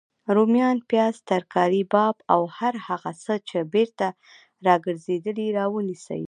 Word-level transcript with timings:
روميان، 0.35 0.77
پیاز، 0.89 1.15
ترکاري 1.29 1.83
باب 1.93 2.15
او 2.33 2.41
هر 2.57 2.73
هغه 2.87 3.11
څه 3.23 3.33
چی 3.47 3.59
بیرته 3.73 4.07
راګرځیدلي 4.67 5.47
راونیسئ 5.57 6.19